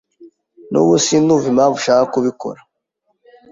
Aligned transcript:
Nubu 0.69 0.93
sindumva 1.05 1.45
impamvu 1.49 1.75
ushaka 1.79 2.05
kubikora. 2.13 2.59